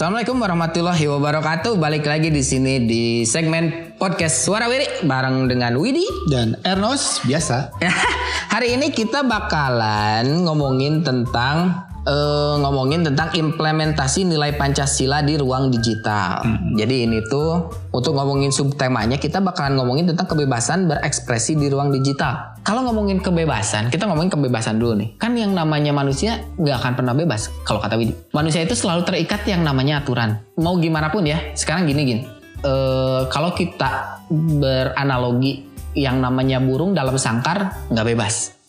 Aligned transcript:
Assalamualaikum 0.00 0.40
warahmatullahi 0.40 1.04
wabarakatuh. 1.12 1.76
Balik 1.76 2.08
lagi 2.08 2.32
di 2.32 2.40
sini 2.40 2.88
di 2.88 3.20
segmen 3.28 3.92
podcast 4.00 4.48
Suara 4.48 4.64
Wiri 4.64 5.04
bareng 5.04 5.44
dengan 5.44 5.76
Widi. 5.76 6.08
Dan 6.24 6.56
Ernos 6.64 7.20
biasa. 7.28 7.68
Hari 8.56 8.80
ini 8.80 8.96
kita 8.96 9.20
bakalan 9.20 10.48
ngomongin 10.48 11.04
tentang 11.04 11.84
eh, 12.08 12.54
ngomongin 12.64 13.12
tentang 13.12 13.28
implementasi 13.28 14.24
nilai 14.24 14.56
Pancasila 14.56 15.20
di 15.20 15.36
ruang 15.36 15.68
digital. 15.68 16.48
Jadi 16.80 17.04
ini 17.04 17.20
tuh 17.28 17.68
untuk 17.92 18.16
ngomongin 18.16 18.56
subtemanya 18.56 19.20
kita 19.20 19.44
bakalan 19.44 19.76
ngomongin 19.76 20.08
tentang 20.16 20.32
kebebasan 20.32 20.88
berekspresi 20.88 21.60
di 21.60 21.68
ruang 21.68 21.92
digital. 21.92 22.49
Kalau 22.60 22.84
ngomongin 22.84 23.24
kebebasan, 23.24 23.88
kita 23.88 24.04
ngomongin 24.04 24.30
kebebasan 24.30 24.76
dulu 24.76 25.00
nih. 25.00 25.08
Kan 25.16 25.32
yang 25.34 25.56
namanya 25.56 25.96
manusia 25.96 26.44
nggak 26.60 26.76
akan 26.80 26.92
pernah 27.00 27.14
bebas 27.16 27.48
kalau 27.64 27.80
kata 27.80 27.96
Widi. 27.96 28.12
Manusia 28.36 28.60
itu 28.60 28.76
selalu 28.76 29.08
terikat 29.08 29.42
yang 29.48 29.64
namanya 29.64 30.04
aturan. 30.04 30.38
Mau 30.60 30.76
gimana 30.76 31.08
pun 31.08 31.24
ya. 31.24 31.40
Sekarang 31.56 31.88
gini 31.88 32.02
gini. 32.04 32.22
Eh, 32.60 33.22
kalau 33.32 33.56
kita 33.56 34.22
beranalogi 34.30 35.64
yang 35.96 36.20
namanya 36.20 36.60
burung 36.62 36.94
dalam 36.94 37.18
sangkar 37.18 37.90
nggak 37.90 38.06
bebas 38.14 38.60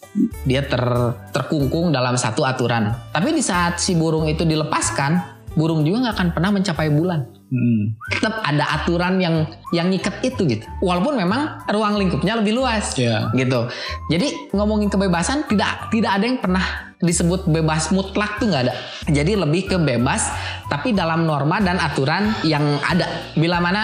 dia 0.44 0.66
ter, 0.66 0.84
terkungkung 1.32 1.92
dalam 1.96 2.20
satu 2.20 2.44
aturan. 2.44 2.92
Tapi 3.16 3.32
di 3.32 3.44
saat 3.44 3.80
si 3.80 3.96
burung 3.96 4.28
itu 4.28 4.44
dilepaskan, 4.44 5.44
burung 5.56 5.88
juga 5.88 6.08
nggak 6.08 6.16
akan 6.20 6.30
pernah 6.36 6.52
mencapai 6.52 6.90
bulan. 6.92 7.41
Hmm. 7.52 8.00
Tetap 8.08 8.48
ada 8.48 8.64
aturan 8.80 9.20
yang 9.20 9.44
yang 9.76 9.92
ngikat 9.92 10.24
itu 10.24 10.48
gitu. 10.48 10.64
Walaupun 10.80 11.20
memang 11.20 11.68
ruang 11.68 12.00
lingkupnya 12.00 12.40
lebih 12.40 12.56
luas, 12.56 12.96
Iya. 12.96 13.28
gitu. 13.36 13.68
Jadi 14.08 14.56
ngomongin 14.56 14.88
kebebasan 14.88 15.52
tidak 15.52 15.92
tidak 15.92 16.16
ada 16.16 16.24
yang 16.32 16.40
pernah 16.40 16.96
disebut 17.04 17.52
bebas 17.52 17.92
mutlak 17.92 18.40
tuh 18.40 18.48
nggak 18.48 18.72
ada. 18.72 18.74
Jadi 19.12 19.36
lebih 19.36 19.68
ke 19.68 19.76
bebas, 19.76 20.32
tapi 20.72 20.96
dalam 20.96 21.28
norma 21.28 21.60
dan 21.60 21.76
aturan 21.76 22.32
yang 22.48 22.80
ada. 22.88 23.36
Bila 23.36 23.60
mana 23.60 23.84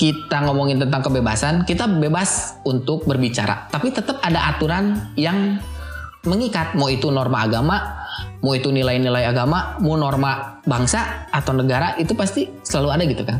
kita 0.00 0.48
ngomongin 0.48 0.80
tentang 0.80 1.04
kebebasan, 1.04 1.68
kita 1.68 1.84
bebas 1.84 2.56
untuk 2.64 3.04
berbicara, 3.04 3.68
tapi 3.68 3.92
tetap 3.92 4.24
ada 4.24 4.56
aturan 4.56 5.12
yang 5.20 5.60
mengikat. 6.24 6.72
Mau 6.78 6.88
itu 6.88 7.12
norma 7.12 7.44
agama, 7.44 8.01
mau 8.42 8.52
itu 8.52 8.68
nilai-nilai 8.74 9.24
agama, 9.24 9.78
mau 9.78 9.94
norma 9.94 10.60
bangsa 10.66 11.30
atau 11.30 11.54
negara, 11.54 11.94
itu 11.96 12.12
pasti 12.18 12.50
selalu 12.66 12.88
ada 12.90 13.02
gitu 13.06 13.22
kan. 13.22 13.38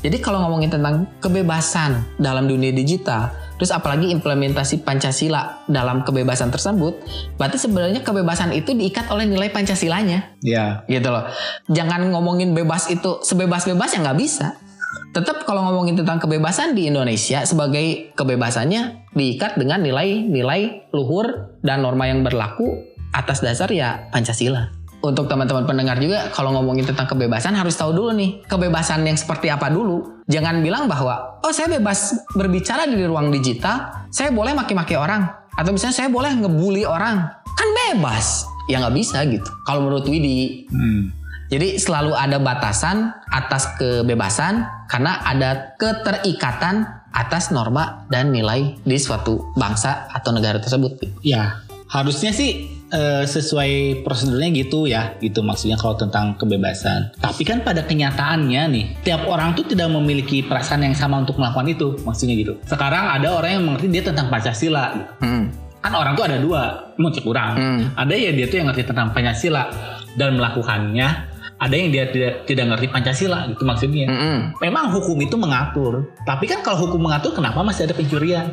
Jadi 0.00 0.16
kalau 0.18 0.42
ngomongin 0.42 0.72
tentang 0.72 1.06
kebebasan 1.20 2.16
dalam 2.16 2.48
dunia 2.48 2.72
digital, 2.72 3.30
terus 3.60 3.70
apalagi 3.70 4.08
implementasi 4.10 4.82
Pancasila 4.82 5.62
dalam 5.68 6.02
kebebasan 6.02 6.48
tersebut, 6.50 6.98
berarti 7.36 7.60
sebenarnya 7.60 8.00
kebebasan 8.00 8.50
itu 8.56 8.72
diikat 8.74 9.12
oleh 9.12 9.28
nilai 9.28 9.52
Pancasilanya 9.52 10.40
Ya. 10.42 10.82
gitu 10.88 11.12
loh. 11.12 11.28
Jangan 11.68 12.10
ngomongin 12.10 12.56
bebas 12.56 12.88
itu 12.88 13.20
sebebas-bebasnya 13.22 14.02
nggak 14.02 14.18
bisa. 14.18 14.58
Tetap 15.10 15.42
kalau 15.46 15.66
ngomongin 15.70 15.98
tentang 15.98 16.18
kebebasan 16.22 16.74
di 16.74 16.86
Indonesia 16.90 17.42
sebagai 17.46 18.14
kebebasannya 18.14 19.10
diikat 19.14 19.58
dengan 19.58 19.82
nilai-nilai 19.82 20.90
luhur 20.94 21.58
dan 21.62 21.82
norma 21.82 22.06
yang 22.10 22.22
berlaku 22.22 22.89
atas 23.14 23.42
dasar 23.42 23.70
ya 23.70 24.08
Pancasila. 24.10 24.70
Untuk 25.00 25.32
teman-teman 25.32 25.64
pendengar 25.64 25.96
juga 25.96 26.28
kalau 26.28 26.52
ngomongin 26.52 26.84
tentang 26.84 27.08
kebebasan 27.08 27.56
harus 27.56 27.72
tahu 27.72 27.96
dulu 27.96 28.12
nih 28.12 28.44
kebebasan 28.44 29.00
yang 29.00 29.16
seperti 29.16 29.48
apa 29.48 29.72
dulu. 29.72 30.20
Jangan 30.28 30.60
bilang 30.60 30.92
bahwa 30.92 31.40
oh 31.40 31.52
saya 31.56 31.72
bebas 31.72 32.20
berbicara 32.36 32.84
di 32.84 33.00
ruang 33.08 33.32
digital, 33.32 34.04
saya 34.12 34.28
boleh 34.28 34.52
maki-maki 34.52 35.00
orang 35.00 35.24
atau 35.56 35.72
misalnya 35.72 35.96
saya 36.04 36.08
boleh 36.12 36.36
ngebully 36.36 36.84
orang. 36.84 37.32
Kan 37.56 37.68
bebas. 37.88 38.44
Ya 38.68 38.78
nggak 38.84 38.92
bisa 38.92 39.24
gitu. 39.24 39.48
Kalau 39.64 39.88
menurut 39.88 40.04
Widi, 40.04 40.68
Hmm. 40.68 41.10
jadi 41.48 41.80
selalu 41.80 42.12
ada 42.12 42.36
batasan 42.36 43.10
atas 43.32 43.72
kebebasan 43.80 44.68
karena 44.86 45.16
ada 45.24 45.74
keterikatan 45.80 46.86
atas 47.10 47.50
norma 47.50 48.06
dan 48.12 48.30
nilai 48.30 48.78
di 48.84 48.96
suatu 49.00 49.50
bangsa 49.56 50.12
atau 50.12 50.30
negara 50.30 50.60
tersebut. 50.60 51.24
Ya. 51.24 51.64
Harusnya 51.90 52.30
sih 52.30 52.79
eh, 52.90 53.24
sesuai 53.24 54.02
prosedurnya 54.02 54.50
gitu 54.54 54.86
ya, 54.90 55.14
gitu 55.22 55.40
maksudnya 55.40 55.78
kalau 55.78 55.96
tentang 55.96 56.34
kebebasan. 56.36 57.14
Tapi 57.18 57.42
kan 57.46 57.62
pada 57.62 57.86
kenyataannya 57.86 58.62
nih, 58.70 58.84
tiap 59.06 59.26
orang 59.30 59.54
tuh 59.54 59.66
tidak 59.66 59.88
memiliki 59.90 60.42
perasaan 60.44 60.84
yang 60.84 60.94
sama 60.94 61.22
untuk 61.22 61.38
melakukan 61.38 61.70
itu, 61.70 61.88
maksudnya 62.02 62.34
gitu. 62.36 62.54
Sekarang 62.66 63.10
ada 63.14 63.30
orang 63.34 63.50
yang 63.58 63.64
mengerti 63.66 63.86
dia 63.88 64.02
tentang 64.04 64.28
Pancasila. 64.28 64.84
gitu. 64.94 65.12
Hmm. 65.22 65.44
Kan 65.80 65.96
orang 65.96 66.12
tuh 66.12 66.24
ada 66.28 66.36
dua, 66.36 66.92
menurut 67.00 67.16
kurang. 67.24 67.56
Hmm. 67.56 67.80
Ada 67.96 68.12
ya 68.12 68.30
dia 68.36 68.46
tuh 68.50 68.60
yang 68.60 68.68
ngerti 68.68 68.84
tentang 68.84 69.16
Pancasila 69.16 69.64
dan 70.18 70.36
melakukannya. 70.36 71.29
Ada 71.60 71.74
yang 71.76 71.88
dia 71.92 72.04
tidak 72.08 72.48
tidak 72.48 72.64
ngerti 72.72 72.86
Pancasila, 72.88 73.44
gitu 73.52 73.62
maksudnya. 73.68 74.08
Mm-mm. 74.08 74.56
Memang 74.64 74.96
hukum 74.96 75.20
itu 75.20 75.36
mengatur, 75.36 76.08
tapi 76.24 76.48
kan 76.48 76.64
kalau 76.64 76.88
hukum 76.88 77.04
mengatur, 77.04 77.36
kenapa 77.36 77.60
masih 77.60 77.84
ada 77.84 77.92
pencurian? 77.92 78.48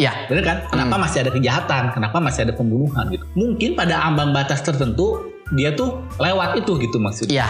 Ya, 0.00 0.26
Bener 0.26 0.42
kan? 0.42 0.58
Kenapa 0.72 0.96
masih 0.96 1.22
ada 1.22 1.30
kejahatan? 1.30 1.92
Kenapa 1.92 2.18
masih 2.18 2.48
ada 2.48 2.56
pembunuhan 2.56 3.04
gitu? 3.12 3.22
Mungkin 3.36 3.76
pada 3.76 4.00
ambang 4.00 4.32
batas 4.32 4.64
tertentu 4.64 5.28
dia 5.52 5.76
tuh 5.76 6.00
lewat 6.16 6.56
itu 6.56 6.80
gitu 6.80 6.96
maksudnya. 6.96 7.44
ya, 7.44 7.48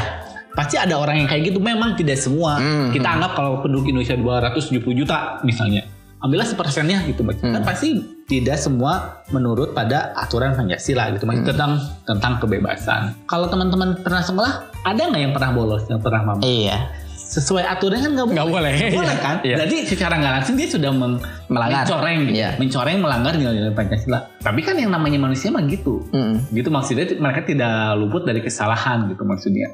Pasti 0.51 0.75
ada 0.75 0.99
orang 0.99 1.23
yang 1.23 1.29
kayak 1.31 1.55
gitu. 1.55 1.63
Memang 1.63 1.95
tidak 1.95 2.19
semua. 2.19 2.59
Hmm. 2.59 2.91
Kita 2.91 3.07
anggap 3.07 3.39
kalau 3.39 3.63
penduduk 3.63 3.87
Indonesia 3.95 4.19
270 4.19 4.83
juta 4.99 5.39
misalnya. 5.47 5.87
Ambillah 6.21 6.45
sepersennya 6.45 7.01
gitu 7.05 7.21
maksudnya. 7.21 7.51
Kan 7.51 7.63
Hmm. 7.63 7.67
pasti 7.67 7.89
tidak 8.25 8.57
semua 8.57 8.93
menurut 9.29 9.73
pada 9.73 10.13
aturan 10.15 10.53
Pancasila 10.53 11.09
gitu 11.11 11.25
Hmm. 11.25 11.43
tentang 11.43 11.73
tentang 12.05 12.33
kebebasan. 12.37 13.17
Kalau 13.25 13.47
teman-teman 13.47 13.97
pernah 13.99 14.21
sekolah, 14.21 14.53
ada 14.83 15.01
nggak 15.03 15.17
yang 15.19 15.33
pernah 15.33 15.51
bolos, 15.51 15.85
yang 15.87 15.99
pernah 15.99 16.21
mabuk? 16.23 16.45
iya, 16.45 16.89
Sesuai 17.23 17.63
aturan 17.65 17.95
kan 17.97 18.11
nggak 18.11 18.27
boleh. 18.27 18.35
Nggak 18.35 18.49
boleh. 18.51 18.73
Boleh 18.93 19.17
kan? 19.17 19.37
Iya. 19.41 19.57
Jadi 19.63 19.87
secara 19.87 20.19
nggak 20.19 20.33
langsung 20.35 20.55
dia 20.55 20.67
sudah 20.67 20.91
meng- 20.91 21.23
Melanggar. 21.47 21.87
mencoreng 21.87 22.19
gitu. 22.27 22.37
Iya. 22.37 22.51
mencoreng 22.59 22.99
melanggar 22.99 23.33
nilai-nilai 23.33 23.71
Pancasila. 23.71 24.19
Tapi 24.37 24.61
kan 24.61 24.75
yang 24.75 24.91
namanya 24.91 25.19
manusia 25.21 25.47
mah 25.49 25.63
gitu. 25.63 26.03
Mm-mm. 26.11 26.51
Gitu 26.51 26.69
maksudnya 26.69 27.07
mereka 27.17 27.41
tidak 27.45 27.71
luput 27.97 28.27
dari 28.27 28.43
kesalahan 28.43 29.07
gitu 29.07 29.23
maksudnya. 29.23 29.71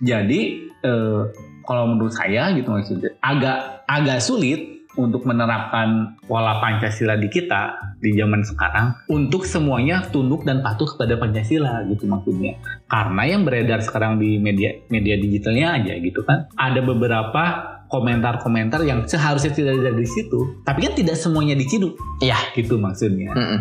Jadi 0.00 0.40
eh, 0.78 1.20
kalau 1.62 1.86
menurut 1.88 2.10
saya 2.10 2.50
gitu 2.52 2.68
maksudnya 2.68 3.14
agak 3.20 3.86
agak 3.86 4.18
sulit 4.18 4.75
untuk 4.96 5.28
menerapkan 5.28 6.16
pola 6.24 6.58
Pancasila 6.58 7.14
di 7.20 7.28
kita 7.28 7.96
di 8.00 8.16
zaman 8.16 8.42
sekarang 8.42 8.96
untuk 9.12 9.44
semuanya 9.44 10.04
tunduk 10.08 10.42
dan 10.42 10.64
patuh 10.64 10.88
kepada 10.96 11.20
Pancasila 11.20 11.84
gitu 11.88 12.08
maksudnya. 12.08 12.56
Karena 12.88 13.22
yang 13.28 13.44
beredar 13.44 13.84
sekarang 13.84 14.16
di 14.16 14.40
media 14.40 14.72
media 14.88 15.16
digitalnya 15.20 15.76
aja 15.80 15.94
gitu 16.00 16.24
kan 16.24 16.48
ada 16.56 16.80
beberapa 16.80 17.76
komentar-komentar 17.86 18.82
yang 18.82 19.06
seharusnya 19.06 19.54
tidak 19.54 19.78
ada 19.78 19.94
di 19.94 20.06
situ, 20.06 20.58
tapi 20.66 20.90
kan 20.90 20.98
tidak 20.98 21.14
semuanya 21.14 21.54
diciduk 21.54 21.94
iya, 22.18 22.34
gitu 22.58 22.82
maksudnya. 22.82 23.30
Mm-mm. 23.30 23.60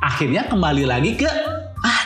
Akhirnya 0.00 0.48
kembali 0.48 0.88
lagi 0.88 1.12
ke 1.20 1.28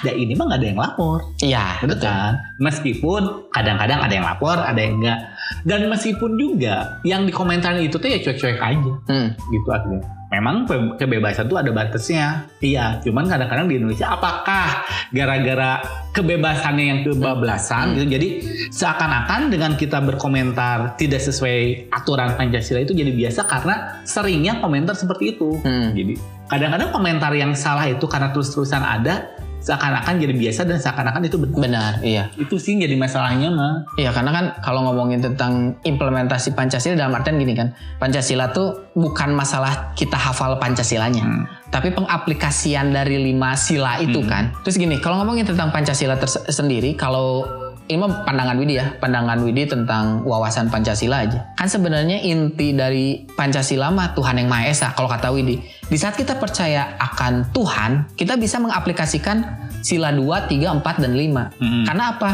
ah, 0.01 0.05
da 0.07 0.13
ini 0.17 0.33
mah 0.33 0.49
nggak 0.49 0.61
ada 0.61 0.67
yang 0.73 0.81
lapor, 0.81 1.17
iya, 1.45 1.77
betul 1.85 2.09
kan? 2.09 2.41
Meskipun 2.57 3.53
kadang-kadang 3.53 4.01
ada 4.01 4.13
yang 4.17 4.25
lapor, 4.25 4.57
ada 4.57 4.81
yang 4.81 4.97
enggak. 4.97 5.21
Dan 5.61 5.93
meskipun 5.93 6.41
juga 6.41 6.97
yang 7.05 7.29
dikomentarin 7.29 7.85
itu 7.85 8.01
tuh 8.01 8.09
ya 8.09 8.17
cuek-cuek 8.17 8.57
aja, 8.57 8.93
Mm. 9.13 9.29
gitu 9.37 9.69
akhirnya. 9.69 10.09
Memang 10.31 10.63
ke- 10.63 10.95
kebebasan 10.95 11.51
tuh 11.51 11.59
ada 11.59 11.75
batasnya, 11.75 12.47
iya. 12.63 13.03
Cuman 13.03 13.27
kadang-kadang 13.27 13.67
di 13.67 13.83
Indonesia 13.83 14.15
apakah 14.15 14.87
gara-gara 15.11 15.83
kebebasannya 16.15 16.85
yang 16.87 16.99
kebablasan 17.03 17.99
gitu, 17.99 18.07
jadi 18.15 18.29
seakan-akan 18.71 19.51
dengan 19.51 19.75
kita 19.75 19.99
berkomentar 19.99 20.95
tidak 20.95 21.19
sesuai 21.19 21.91
aturan 21.91 22.39
Pancasila 22.39 22.79
itu 22.79 22.95
jadi 22.95 23.11
biasa 23.11 23.43
karena 23.43 24.07
seringnya 24.07 24.63
komentar 24.63 24.95
seperti 24.95 25.35
itu. 25.35 25.51
Mm. 25.67 25.89
Jadi 25.99 26.15
kadang-kadang 26.47 26.91
komentar 26.95 27.35
yang 27.35 27.51
salah 27.59 27.91
itu 27.91 28.07
karena 28.07 28.31
terus-terusan 28.31 28.87
ada 28.87 29.35
seakan-akan 29.61 30.19
jadi 30.19 30.33
biasa 30.33 30.61
dan 30.65 30.77
seakan-akan 30.77 31.23
itu 31.23 31.37
benar. 31.37 31.57
Benar, 31.61 31.93
iya. 32.01 32.25
Itu 32.35 32.57
sih 32.57 32.75
jadi 32.75 32.93
masalahnya 32.95 33.49
mah. 33.49 33.85
Iya 33.95 34.11
karena 34.11 34.31
kan 34.31 34.45
kalau 34.59 34.83
ngomongin 34.83 35.21
tentang 35.21 35.77
implementasi 35.83 36.53
Pancasila 36.53 36.97
dalam 36.97 37.13
artian 37.13 37.37
gini 37.37 37.53
kan 37.53 37.71
Pancasila 37.97 38.51
tuh 38.51 38.93
bukan 38.93 39.31
masalah 39.31 39.93
kita 39.93 40.17
hafal 40.17 40.57
Pancasilanya 40.57 41.21
Hmm. 41.21 41.45
Tapi 41.69 41.93
pengaplikasian 41.93 42.91
dari 42.91 43.21
lima 43.23 43.55
sila 43.55 43.99
itu 43.99 44.19
Hmm. 44.19 44.27
kan 44.27 44.45
Terus 44.63 44.77
gini 44.77 44.97
kalau 44.97 45.19
ngomongin 45.19 45.45
tentang 45.45 45.69
Pancasila 45.69 46.17
terse- 46.17 46.43
sendiri 46.47 46.95
Kalau 46.95 47.45
ini 47.85 47.97
mah 47.97 48.23
pandangan 48.23 48.55
Widi 48.55 48.75
ya 48.75 48.95
Pandangan 48.97 49.39
Widi 49.41 49.67
tentang 49.67 50.23
wawasan 50.23 50.67
Pancasila 50.67 51.21
aja 51.21 51.53
Kan 51.53 51.67
sebenarnya 51.67 52.19
inti 52.21 52.71
dari 52.71 53.27
Pancasila 53.29 53.91
mah 53.91 54.13
Tuhan 54.13 54.35
yang 54.37 54.47
Maha 54.47 54.67
Esa 54.67 54.91
Kalau 54.91 55.07
kata 55.07 55.31
Widi 55.31 55.59
Di 55.91 55.99
saat 55.99 56.15
kita 56.15 56.39
percaya 56.39 56.95
akan 57.03 57.51
Tuhan 57.51 58.15
Kita 58.15 58.39
bisa 58.39 58.63
mengaplikasikan 58.63 59.69
sila 59.83 60.15
2, 60.15 60.47
3, 60.47 60.79
4, 60.79 61.03
dan 61.03 61.13
5 61.19 61.51
Hmm. 61.61 61.85
Karena 61.85 62.05
apa? 62.15 62.31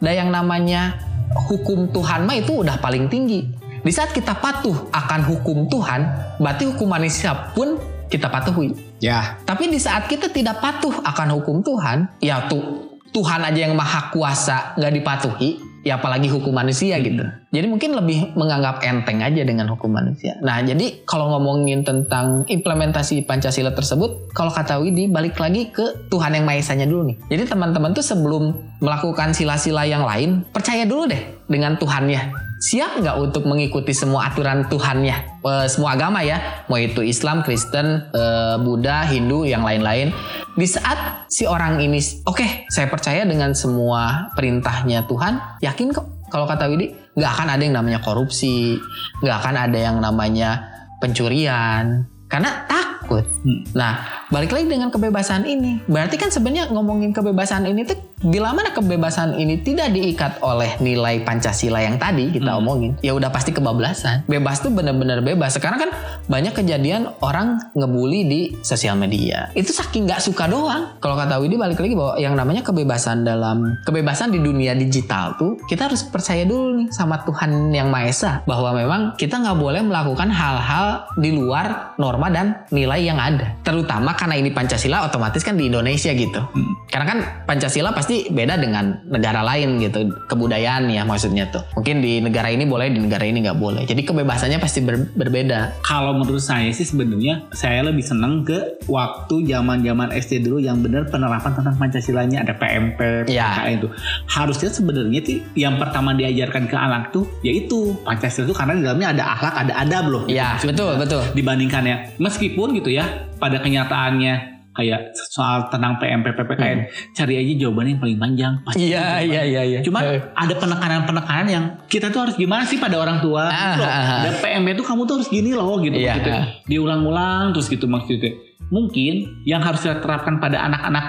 Dan 0.00 0.12
yang 0.16 0.30
namanya 0.32 1.00
hukum 1.48 1.88
Tuhan 1.94 2.26
mah 2.26 2.36
itu 2.36 2.64
udah 2.64 2.80
paling 2.82 3.06
tinggi. 3.06 3.46
Di 3.80 3.92
saat 3.92 4.12
kita 4.12 4.36
patuh 4.36 4.92
akan 4.92 5.20
hukum 5.24 5.70
Tuhan, 5.70 6.00
berarti 6.42 6.68
hukum 6.68 6.88
manusia 6.90 7.32
pun 7.56 7.80
kita 8.10 8.28
patuhi. 8.28 8.74
Ya. 9.00 9.38
Tapi 9.46 9.70
di 9.70 9.78
saat 9.78 10.10
kita 10.10 10.28
tidak 10.28 10.60
patuh 10.60 10.92
akan 11.00 11.28
hukum 11.40 11.62
Tuhan, 11.62 12.10
ya 12.20 12.50
tuh 12.50 12.98
Tuhan 13.14 13.40
aja 13.40 13.70
yang 13.70 13.74
maha 13.78 14.10
kuasa 14.12 14.76
nggak 14.76 14.92
dipatuhi, 15.00 15.50
ya 15.80 15.96
apalagi 15.96 16.28
hukum 16.28 16.52
manusia 16.52 17.00
Hmm. 17.00 17.06
gitu. 17.06 17.24
Jadi 17.50 17.66
mungkin 17.66 17.90
lebih 17.96 18.36
menganggap 18.36 18.84
enteng 18.84 19.24
aja 19.24 19.42
dengan 19.42 19.66
hukum 19.72 19.90
manusia. 19.90 20.36
Nah, 20.44 20.60
jadi 20.62 21.02
kalau 21.08 21.32
ngomongin 21.34 21.82
tentang 21.82 22.46
implementasi 22.46 23.24
Pancasila 23.26 23.72
tersebut, 23.74 24.30
kalau 24.36 24.52
kata 24.52 24.78
Widi 24.78 25.08
balik 25.10 25.40
lagi 25.40 25.72
ke 25.72 26.06
Tuhan 26.12 26.36
yang 26.36 26.44
Maha 26.46 26.60
Esa-nya 26.60 26.86
dulu 26.86 27.10
nih. 27.10 27.16
Jadi 27.32 27.42
teman-teman 27.48 27.90
tuh 27.96 28.04
sebelum 28.04 28.54
melakukan 28.78 29.32
sila-sila 29.32 29.88
yang 29.88 30.04
lain, 30.04 30.44
percaya 30.52 30.84
dulu 30.84 31.10
deh 31.10 31.22
dengan 31.48 31.74
Tuhannya. 31.80 32.49
Siap 32.60 33.00
nggak 33.00 33.16
untuk 33.16 33.48
mengikuti 33.48 33.96
semua 33.96 34.28
aturan 34.28 34.68
Tuhannya? 34.68 35.40
Eh, 35.40 35.66
semua 35.72 35.96
agama 35.96 36.20
ya, 36.20 36.64
mau 36.68 36.76
itu 36.76 37.00
Islam, 37.00 37.40
Kristen, 37.40 38.12
eh, 38.12 38.56
Buddha, 38.60 39.08
Hindu, 39.08 39.48
yang 39.48 39.64
lain-lain. 39.64 40.12
Di 40.52 40.68
saat 40.68 41.24
si 41.32 41.48
orang 41.48 41.80
ini, 41.80 41.96
oke, 42.28 42.68
saya 42.68 42.84
percaya 42.92 43.24
dengan 43.24 43.56
semua 43.56 44.28
perintahnya 44.36 45.08
Tuhan, 45.08 45.64
yakin 45.64 45.88
kok. 45.96 46.06
Kalau 46.28 46.44
kata 46.44 46.68
Widi, 46.68 46.92
nggak 47.16 47.32
akan 47.32 47.48
ada 47.48 47.62
yang 47.64 47.74
namanya 47.80 48.00
korupsi, 48.04 48.76
nggak 49.24 49.36
akan 49.40 49.56
ada 49.56 49.78
yang 49.80 49.96
namanya 49.96 50.68
pencurian, 51.00 52.04
karena 52.28 52.68
takut. 52.68 53.24
Hmm. 53.40 53.64
Nah, 53.72 54.19
balik 54.30 54.54
lagi 54.54 54.66
dengan 54.70 54.94
kebebasan 54.94 55.42
ini. 55.44 55.82
Berarti 55.90 56.14
kan 56.14 56.30
sebenarnya 56.30 56.70
ngomongin 56.70 57.10
kebebasan 57.10 57.66
ini 57.66 57.82
tuh 57.82 57.98
bila 58.20 58.52
mana 58.52 58.70
kebebasan 58.70 59.40
ini 59.40 59.64
tidak 59.64 59.96
diikat 59.96 60.44
oleh 60.44 60.76
nilai 60.78 61.24
Pancasila 61.24 61.80
yang 61.80 61.96
tadi 61.96 62.28
kita 62.28 62.52
Hmm. 62.52 62.60
omongin, 62.62 62.92
ya 63.00 63.16
udah 63.16 63.32
pasti 63.32 63.50
kebablasan. 63.50 64.28
Bebas 64.28 64.60
tuh 64.60 64.68
bener-bener 64.70 65.24
bebas. 65.24 65.56
Sekarang 65.56 65.80
kan 65.80 65.90
banyak 66.28 66.52
kejadian 66.52 67.10
orang 67.24 67.58
ngebully 67.72 68.28
di 68.28 68.40
sosial 68.60 68.94
media. 68.94 69.48
Itu 69.56 69.72
saking 69.72 70.04
nggak 70.04 70.20
suka 70.20 70.46
doang. 70.46 71.00
Kalau 71.00 71.16
kata 71.16 71.40
Widi 71.40 71.56
balik 71.56 71.80
lagi 71.80 71.96
bahwa 71.96 72.14
yang 72.20 72.36
namanya 72.36 72.60
kebebasan 72.60 73.24
dalam 73.24 73.80
kebebasan 73.88 74.30
di 74.30 74.38
dunia 74.38 74.76
digital 74.76 75.34
tuh 75.40 75.56
kita 75.66 75.88
harus 75.88 76.04
percaya 76.04 76.44
dulu 76.44 76.84
nih 76.84 76.88
sama 76.92 77.24
Tuhan 77.24 77.72
yang 77.72 77.88
Maha 77.88 78.06
Esa 78.12 78.32
bahwa 78.44 78.76
memang 78.76 79.16
kita 79.16 79.40
nggak 79.40 79.58
boleh 79.58 79.80
melakukan 79.80 80.28
hal-hal 80.28 81.08
di 81.16 81.32
luar 81.32 81.96
norma 81.96 82.28
dan 82.28 82.68
nilai 82.68 83.00
yang 83.00 83.16
ada. 83.16 83.56
Terutama 83.64 84.12
karena 84.20 84.36
ini 84.36 84.52
Pancasila 84.52 85.08
otomatis 85.08 85.40
kan 85.40 85.56
di 85.56 85.72
Indonesia 85.72 86.12
gitu. 86.12 86.44
Karena 86.92 87.06
kan 87.08 87.18
Pancasila 87.48 87.96
pasti 87.96 88.28
beda 88.28 88.60
dengan 88.60 89.00
negara 89.08 89.40
lain 89.40 89.80
gitu 89.80 90.12
kebudayaan 90.28 90.92
ya 90.92 91.08
maksudnya 91.08 91.48
tuh. 91.48 91.64
Mungkin 91.72 92.04
di 92.04 92.20
negara 92.20 92.52
ini 92.52 92.68
boleh 92.68 92.92
di 92.92 93.00
negara 93.00 93.24
ini 93.24 93.40
nggak 93.40 93.56
boleh. 93.56 93.88
Jadi 93.88 94.04
kebebasannya 94.04 94.60
pasti 94.60 94.84
ber- 94.84 95.08
berbeda. 95.16 95.80
Kalau 95.80 96.12
menurut 96.12 96.44
saya 96.44 96.68
sih 96.68 96.84
sebenarnya 96.84 97.48
saya 97.56 97.80
lebih 97.80 98.04
seneng 98.04 98.44
ke 98.44 98.84
waktu 98.84 99.48
zaman-zaman 99.48 100.12
SD 100.12 100.44
dulu 100.44 100.60
yang 100.60 100.84
benar 100.84 101.08
penerapan 101.08 101.56
tentang 101.56 101.80
Pancasilanya 101.80 102.44
ada 102.44 102.52
PMP, 102.52 103.24
Ya. 103.26 103.56
PKN 103.56 103.72
itu. 103.80 103.88
Harusnya 104.28 104.68
sebenarnya 104.68 105.20
sih 105.24 105.40
yang 105.56 105.80
pertama 105.80 106.12
diajarkan 106.12 106.68
ke 106.68 106.76
anak 106.76 107.08
tuh 107.08 107.24
yaitu 107.40 107.96
Pancasila 108.04 108.44
itu 108.44 108.52
karena 108.52 108.72
di 108.76 108.82
dalamnya 108.84 109.08
ada 109.16 109.24
akhlak, 109.32 109.54
ada 109.56 109.72
adab 109.80 110.04
loh. 110.12 110.22
Ya 110.28 110.60
Maksudnya 110.60 110.76
betul 110.76 110.92
betul. 111.00 111.22
Dibandingkan 111.32 111.82
ya, 111.88 111.96
meskipun 112.20 112.76
gitu 112.76 112.92
ya 112.92 113.29
pada 113.40 113.58
kenyataannya 113.58 114.34
kayak 114.70 115.10
soal 115.18 115.66
tentang 115.66 115.98
PMP, 115.98 116.30
PPKN, 116.30 116.78
cari 117.10 117.34
aja 117.36 117.52
jawabannya 117.58 117.98
yang 117.98 118.00
paling 118.00 118.18
panjang. 118.18 118.52
Pasti 118.62 118.78
Hmm. 118.78 118.90
Iya 118.94 119.06
iya 119.20 119.42
iya 119.42 119.62
iya. 119.66 119.80
Cuman 119.82 120.02
Eh, 120.06 120.20
ada 120.30 120.54
penekanan-penekanan 120.54 121.46
yang 121.50 121.64
kita 121.84 122.08
tuh 122.08 122.22
harus 122.22 122.36
gimana 122.38 122.62
sih 122.62 122.78
pada 122.78 122.94
orang 122.96 123.18
tua 123.18 123.50
Ah, 123.50 123.74
gitu 123.74 123.82
ah, 123.82 123.90
ah. 123.90 124.20
Dan 124.22 124.34
PM 124.38 124.64
itu 124.70 124.86
kamu 124.86 125.00
tuh 125.04 125.14
harus 125.18 125.28
gini 125.28 125.50
loh 125.50 125.82
gitu 125.82 125.98
Iya. 125.98 126.14
maksudnya. 126.14 126.42
Diulang-ulang 126.70 127.50
terus 127.50 127.66
gitu 127.66 127.84
maksudnya. 127.84 128.30
Mungkin 128.70 129.42
yang 129.42 129.58
harus 129.60 129.82
kita 129.82 129.98
terapkan 129.98 130.38
pada 130.38 130.62
anak-anak 130.62 131.06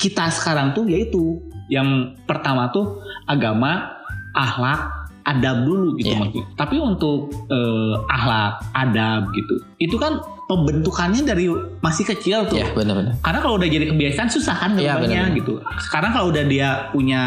kita 0.00 0.32
sekarang 0.32 0.72
tuh 0.72 0.88
yaitu 0.88 1.36
yang 1.68 2.16
pertama 2.24 2.72
tuh 2.72 2.96
agama, 3.24 3.92
akhlak, 4.32 5.01
adab 5.22 5.66
dulu 5.66 5.94
gitu 5.98 6.14
maksudnya. 6.18 6.46
Tapi 6.58 6.76
untuk 6.78 7.30
eh, 7.50 7.94
akhlak, 8.10 8.62
adab 8.74 9.30
gitu. 9.34 9.54
Itu 9.78 9.96
kan 9.98 10.22
pembentukannya 10.50 11.22
dari 11.24 11.48
masih 11.80 12.04
kecil 12.04 12.44
tuh. 12.50 12.60
Iya 12.60 12.74
benar-benar. 12.76 13.16
Karena 13.24 13.40
kalau 13.40 13.54
udah 13.56 13.68
jadi 13.70 13.88
kebiasaan 13.94 14.28
susah 14.28 14.56
kan 14.58 14.76
ngerubahnya 14.76 15.32
benar-benar. 15.32 15.38
gitu. 15.38 15.52
Sekarang 15.88 16.10
kalau 16.12 16.26
udah 16.28 16.44
dia 16.44 16.68
punya 16.92 17.22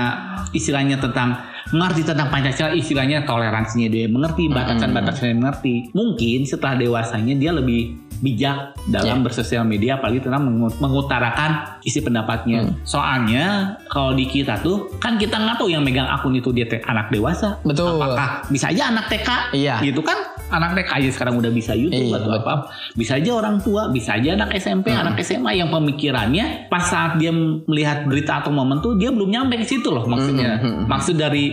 istilahnya 0.53 1.01
tentang 1.01 1.39
mengerti 1.73 2.05
tentang 2.05 2.29
Pancasila, 2.29 2.77
istilahnya 2.77 3.25
toleransinya 3.25 3.89
dia 3.89 4.05
mengerti, 4.05 4.45
batasan-batasannya 4.53 5.35
mengerti. 5.41 5.89
Mungkin 5.97 6.45
setelah 6.45 6.77
dewasanya 6.77 7.33
dia 7.33 7.49
lebih 7.49 8.04
bijak 8.25 8.73
dalam 8.89 9.21
Iya. 9.21 9.23
bersosial 9.23 9.61
media 9.61 9.95
apalagi 9.95 10.17
tentang 10.19 10.41
mengu- 10.43 10.73
mengutarakan 10.75 11.77
isi 11.79 12.01
pendapatnya. 12.01 12.65
Hmm. 12.65 12.73
Soalnya 12.81 13.45
kalau 13.85 14.11
di 14.11 14.25
kita 14.25 14.57
tuh 14.57 14.89
kan 14.97 15.15
kita 15.15 15.37
nggak 15.37 15.55
tahu 15.55 15.69
yang 15.69 15.85
megang 15.85 16.09
akun 16.09 16.33
itu 16.33 16.49
dia 16.49 16.65
anak 16.83 17.13
dewasa. 17.13 17.61
Betul. 17.61 17.95
Apakah 17.95 18.49
bisa 18.49 18.73
aja 18.73 18.89
anak 18.89 19.05
TK? 19.05 19.29
Iya. 19.53 19.75
Gitu 19.79 20.01
kan 20.01 20.17
anak 20.47 20.73
TK 20.73 20.89
aja 20.95 21.09
sekarang 21.11 21.37
udah 21.37 21.49
bisa 21.49 21.71
YouTube 21.71 22.09
Iya, 22.09 22.17
atau 22.17 22.31
betul. 22.31 22.41
apa. 22.41 22.53
Bisa 22.93 23.11
aja 23.15 23.31
orang 23.31 23.55
tua, 23.59 23.81
bisa 23.89 24.17
aja 24.17 24.33
anak 24.33 24.49
SMP, 24.55 24.89
Hmm. 24.89 25.01
anak 25.03 25.15
SMA 25.19 25.51
yang 25.53 25.69
pemikirannya 25.69 26.67
pas 26.67 26.83
saat 26.83 27.17
dia 27.17 27.29
melihat 27.61 28.03
berita 28.03 28.41
atau 28.41 28.49
momen 28.49 28.79
tuh 28.79 28.95
dia 28.95 29.09
belum 29.09 29.29
nyampe 29.29 29.55
ke 29.55 29.67
situ 29.67 29.87
loh 29.87 30.05
maksudnya. 30.05 30.57
Hmm, 30.57 30.63
hmm, 30.63 30.75
hmm. 30.81 30.85
Maksud 30.87 31.15
dari 31.15 31.45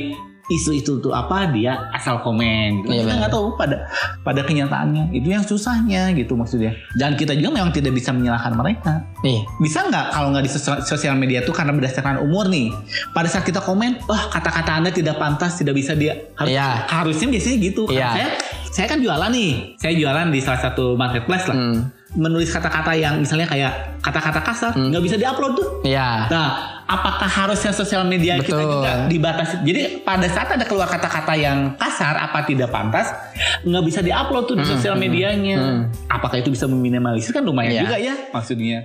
isu 0.52 0.70
itu 0.75 0.93
tuh 0.99 1.10
apa 1.10 1.49
dia 1.49 1.88
asal 1.90 2.20
komen 2.20 2.82
gitu. 2.82 2.93
Iya, 2.93 3.02
kita 3.02 3.14
nggak 3.19 3.32
tahu 3.32 3.46
pada 3.54 3.76
pada 4.20 4.40
kenyataannya 4.40 5.10
itu 5.10 5.28
yang 5.28 5.40
susahnya 5.40 6.12
gitu 6.12 6.32
maksudnya. 6.32 6.72
Dan 6.93 7.14
kita 7.14 7.32
juga 7.32 7.54
memang 7.54 7.70
tidak 7.70 7.93
bisa 7.93 8.10
menyalahkan 8.10 8.52
mereka. 8.52 8.93
Nih, 9.20 9.40
Bisa 9.58 9.82
nggak 9.82 10.06
kalau 10.10 10.31
nggak 10.31 10.44
di 10.44 10.50
sosial, 10.82 11.14
media 11.14 11.40
tuh 11.40 11.52
karena 11.52 11.70
berdasarkan 11.70 12.20
umur 12.20 12.46
nih. 12.46 12.69
Pada 13.10 13.26
saat 13.26 13.43
kita 13.43 13.58
komen, 13.58 14.04
wah 14.04 14.28
kata-kata 14.28 14.78
anda 14.78 14.90
tidak 14.90 15.16
pantas, 15.16 15.56
tidak 15.56 15.75
bisa 15.75 15.93
dia. 15.93 16.14
Harus, 16.34 16.50
Iya. 16.50 16.69
Harusnya 16.87 17.26
biasanya 17.28 17.56
gitu. 17.58 17.82
Iya. 17.88 18.08
Saya 18.10 18.28
saya 18.69 18.87
kan 18.88 18.98
jualan 18.98 19.31
nih. 19.31 19.52
Saya 19.76 19.93
jualan 19.94 20.26
di 20.28 20.40
salah 20.40 20.60
satu 20.62 20.94
marketplace 20.94 21.46
lah. 21.46 21.56
hmm, 21.56 21.78
Menulis 22.12 22.52
kata-kata 22.52 22.93
yang 22.93 23.20
misalnya 23.20 23.48
kayak 23.48 23.72
kata-kata 24.00 24.40
kasar 24.43 24.72
Hmm. 24.72 24.93
nggak 24.93 25.02
bisa 25.02 25.16
diupload 25.16 25.52
tuh. 25.55 25.69
ya. 25.82 26.28
Nah, 26.28 26.48
apakah 26.93 27.25
harusnya 27.27 27.73
sosial 27.73 28.05
media 28.05 28.37
kita 28.37 28.53
Betul. 28.55 28.73
juga 28.77 28.93
dibatasi? 29.09 29.55
Jadi 29.65 29.83
pada 30.00 30.29
saat 30.29 30.53
ada 30.53 30.65
keluar 30.65 30.85
kata-kata 30.87 31.33
yang 31.35 31.73
kasar, 31.75 32.12
apa 32.15 32.44
tidak 32.44 32.69
pantas, 32.69 33.09
nggak 33.65 33.84
bisa 33.84 34.01
diupload 34.01 34.44
tuh 34.44 34.56
di 34.61 34.65
Hmm, 34.65 34.72
sosial 34.77 34.94
hmm, 34.94 35.03
medianya. 35.03 35.56
hmm. 35.56 35.81
Apakah 36.13 36.37
itu 36.39 36.53
bisa 36.53 36.69
meminimalisir 36.69 37.32
kan 37.32 37.41
lumayan 37.41 37.72
Iya. 37.72 37.82
juga 37.82 37.96
ya 37.99 38.15
maksudnya. 38.31 38.79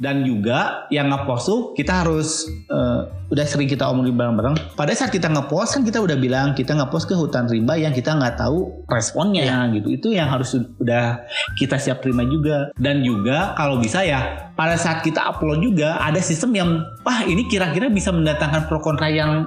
Dan 0.00 0.24
juga 0.24 0.88
yang 0.88 1.12
ngepost 1.12 1.44
tuh 1.44 1.60
kita 1.76 2.04
harus 2.04 2.48
eh, 2.72 3.00
udah 3.30 3.46
sering 3.46 3.70
kita 3.70 3.86
omongin 3.86 4.18
bareng-bareng. 4.18 4.74
Pada 4.74 4.90
saat 4.90 5.14
kita 5.14 5.30
ngepost 5.30 5.78
kan 5.78 5.82
kita 5.86 6.02
udah 6.02 6.18
bilang 6.18 6.52
kita 6.52 6.74
ngepost 6.74 7.06
ke 7.06 7.14
hutan 7.14 7.46
rimba 7.46 7.78
yang 7.78 7.94
kita 7.94 8.18
nggak 8.18 8.34
tahu 8.36 8.84
responnya. 8.90 9.70
Gitu. 9.70 9.88
Itu 9.96 10.08
yang 10.10 10.28
harus 10.28 10.58
udah 10.58 11.22
kita 11.54 11.78
siap 11.78 12.02
terima 12.02 12.26
juga. 12.26 12.74
Dan 12.74 13.06
juga 13.06 13.54
kalau 13.54 13.78
bisa 13.78 14.02
ya 14.02 14.50
pada 14.58 14.74
saat 14.76 15.06
kita 15.06 15.22
upload 15.24 15.62
juga 15.62 15.96
ada 16.02 16.18
sistem 16.18 16.50
yang 16.52 16.70
wah 17.06 17.22
ini 17.24 17.46
kira-kira 17.46 17.86
bisa 17.88 18.10
mendatangkan 18.10 18.66
pro 18.66 18.82
kontra 18.82 19.06
yang 19.08 19.46